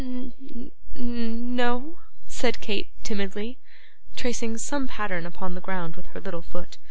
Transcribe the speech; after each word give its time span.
'N 0.01 0.33
n 0.95 1.55
no,' 1.55 1.99
said 2.25 2.59
Kate 2.59 2.87
timidly, 3.03 3.59
tracing 4.15 4.57
some 4.57 4.87
pattern 4.87 5.27
upon 5.27 5.53
the 5.53 5.61
ground 5.61 5.95
with 5.95 6.07
her 6.07 6.19
little 6.19 6.41
foot. 6.41 6.79